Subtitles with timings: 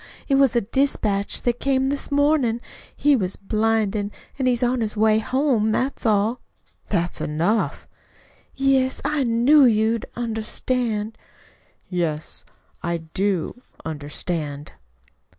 [0.27, 2.59] It was a dispatch that came this mornin'.
[2.95, 5.71] He was blinded, an' is on his way home.
[5.71, 6.41] That's all."
[6.89, 7.87] "That's enough."
[8.55, 11.19] "Yes, I knew you'd understand."
[11.87, 12.43] "Yes,
[12.81, 14.71] I do understand."